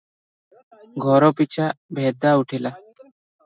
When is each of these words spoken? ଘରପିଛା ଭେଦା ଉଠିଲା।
ଘରପିଛା 1.03 1.69
ଭେଦା 2.01 2.35
ଉଠିଲା। 2.43 2.77